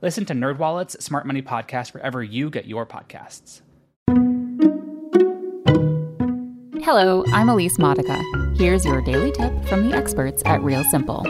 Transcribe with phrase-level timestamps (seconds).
[0.00, 3.62] Listen to NerdWallet's Smart Money Podcast wherever you get your podcasts.
[6.84, 8.22] Hello, I'm Elise Modica.
[8.56, 11.26] Here's your daily tip from the experts at Real Simple.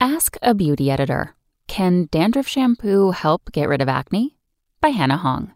[0.00, 1.34] Ask a beauty editor.
[1.66, 4.36] Can dandruff shampoo help get rid of acne?
[4.80, 5.52] By Hannah Hong.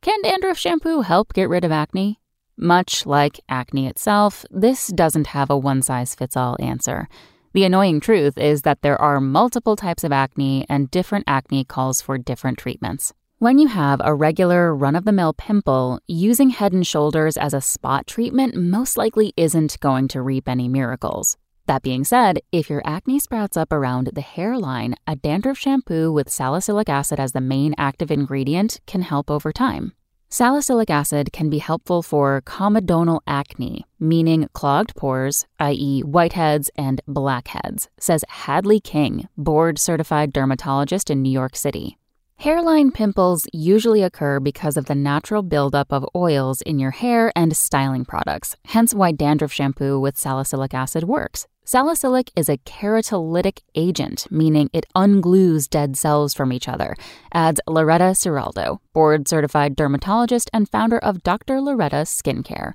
[0.00, 2.20] Can dandruff shampoo help get rid of acne?
[2.56, 7.08] Much like acne itself, this doesn't have a one size fits all answer.
[7.54, 12.00] The annoying truth is that there are multiple types of acne, and different acne calls
[12.00, 13.12] for different treatments.
[13.38, 17.54] When you have a regular run of the mill pimple, using head and shoulders as
[17.54, 21.36] a spot treatment most likely isn't going to reap any miracles.
[21.66, 26.28] That being said, if your acne sprouts up around the hairline, a dandruff shampoo with
[26.30, 29.92] salicylic acid as the main active ingredient can help over time.
[30.34, 37.88] Salicylic acid can be helpful for comedonal acne, meaning clogged pores, i.e., whiteheads and blackheads,
[38.00, 41.98] says Hadley King, board certified dermatologist in New York City.
[42.38, 47.56] Hairline pimples usually occur because of the natural buildup of oils in your hair and
[47.56, 51.46] styling products, hence why dandruff shampoo with salicylic acid works.
[51.66, 56.94] Salicylic is a keratolytic agent, meaning it unglues dead cells from each other,
[57.32, 61.62] adds Loretta Ciraldo, board certified dermatologist and founder of Dr.
[61.62, 62.74] Loretta Skincare.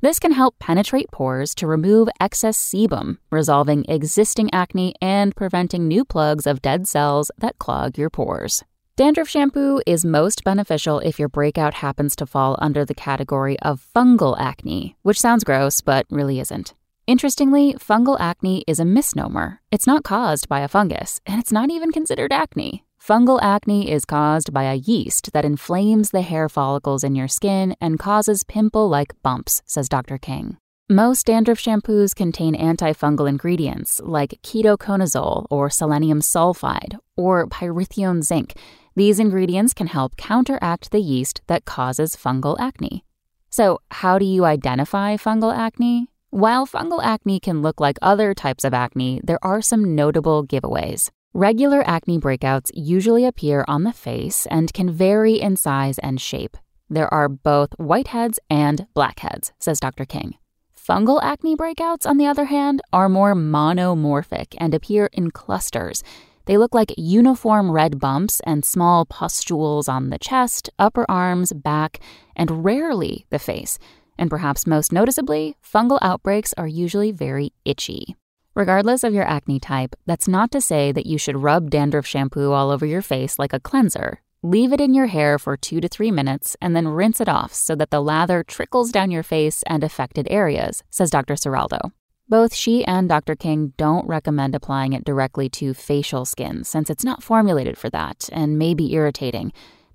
[0.00, 6.02] This can help penetrate pores to remove excess sebum, resolving existing acne and preventing new
[6.02, 8.64] plugs of dead cells that clog your pores.
[8.96, 13.86] Dandruff shampoo is most beneficial if your breakout happens to fall under the category of
[13.94, 16.72] fungal acne, which sounds gross but really isn't.
[17.12, 19.60] Interestingly, fungal acne is a misnomer.
[19.70, 22.86] It's not caused by a fungus, and it's not even considered acne.
[22.98, 27.76] Fungal acne is caused by a yeast that inflames the hair follicles in your skin
[27.82, 30.16] and causes pimple like bumps, says Dr.
[30.16, 30.56] King.
[30.88, 38.54] Most dandruff shampoos contain antifungal ingredients like ketoconazole or selenium sulfide or pyrithione zinc
[38.94, 43.04] these ingredients can help counteract the yeast that causes fungal acne.
[43.50, 46.08] So, how do you identify fungal acne?
[46.34, 51.10] While fungal acne can look like other types of acne, there are some notable giveaways.
[51.34, 56.56] Regular acne breakouts usually appear on the face and can vary in size and shape.
[56.88, 60.06] There are both whiteheads and blackheads, says Dr.
[60.06, 60.38] King.
[60.74, 66.02] Fungal acne breakouts, on the other hand, are more monomorphic and appear in clusters.
[66.46, 72.00] They look like uniform red bumps and small pustules on the chest, upper arms, back,
[72.34, 73.78] and rarely the face.
[74.18, 78.16] And perhaps most noticeably, fungal outbreaks are usually very itchy.
[78.54, 82.52] Regardless of your acne type, that's not to say that you should rub dandruff shampoo
[82.52, 84.20] all over your face like a cleanser.
[84.42, 87.54] Leave it in your hair for two to three minutes and then rinse it off
[87.54, 91.34] so that the lather trickles down your face and affected areas, says Dr.
[91.34, 91.92] Ciraldo.
[92.28, 93.36] Both she and Dr.
[93.36, 98.28] King don't recommend applying it directly to facial skin since it's not formulated for that
[98.32, 99.52] and may be irritating.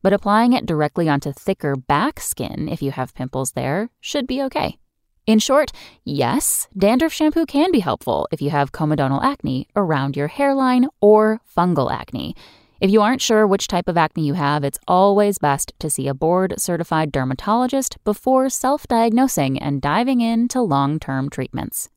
[0.07, 4.41] But applying it directly onto thicker back skin, if you have pimples there, should be
[4.44, 4.78] okay.
[5.25, 5.73] In short,
[6.06, 11.41] yes, dandruff shampoo can be helpful if you have comedonal acne around your hairline or
[11.53, 12.38] fungal acne.
[12.79, 16.07] If you aren't sure which type of acne you have, it's always best to see
[16.07, 21.90] a board certified dermatologist before self diagnosing and diving into long term treatments.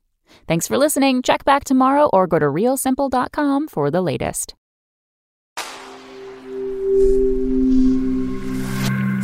[0.48, 1.22] Thanks for listening.
[1.22, 4.56] Check back tomorrow or go to realsimple.com for the latest.